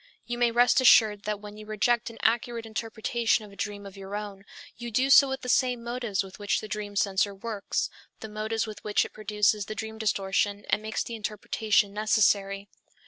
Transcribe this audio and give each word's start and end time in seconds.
You 0.25 0.39
may 0.39 0.49
rest 0.49 0.81
assured 0.81 1.25
that 1.25 1.39
when 1.39 1.57
you 1.57 1.67
reject 1.67 2.09
an 2.09 2.17
accurate 2.23 2.65
interpretation 2.65 3.45
of 3.45 3.51
a 3.51 3.55
dream 3.55 3.85
of 3.85 3.95
your 3.95 4.15
own, 4.15 4.45
you 4.75 4.89
do 4.89 5.11
so 5.11 5.29
with 5.29 5.41
the 5.41 5.47
same 5.47 5.83
motives 5.83 6.23
with 6.23 6.39
which 6.39 6.59
the 6.59 6.67
dream 6.67 6.95
censor 6.95 7.35
works, 7.35 7.87
the 8.19 8.27
motives 8.27 8.65
with 8.65 8.83
which 8.83 9.05
it 9.05 9.13
produces 9.13 9.67
the 9.67 9.75
dream 9.75 9.99
distortion 9.99 10.65
and 10.71 10.81
makes 10.81 11.03
the 11.03 11.13
interpretation 11.13 11.93
necessary. 11.93 12.67